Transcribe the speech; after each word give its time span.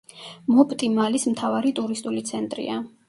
მოპტი 0.53 0.89
მალის 0.95 1.27
მთავარი 1.33 1.75
ტურისტული 1.81 2.25
ცენტრია. 2.31 2.81